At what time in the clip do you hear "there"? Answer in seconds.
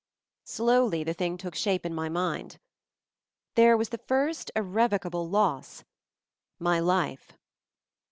3.53-3.77